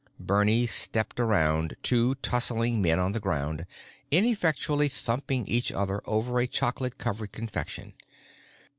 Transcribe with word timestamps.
Bernie 0.19 0.65
stepped 0.65 1.19
around 1.19 1.75
two 1.83 2.15
tussling 2.23 2.81
men 2.81 2.97
on 2.97 3.11
the 3.11 3.19
ground, 3.19 3.67
ineffectually 4.09 4.89
thumping 4.89 5.45
each 5.47 5.71
other 5.71 6.01
over 6.05 6.39
a 6.39 6.47
chocolate 6.47 6.97
covered 6.97 7.31
confection. 7.31 7.93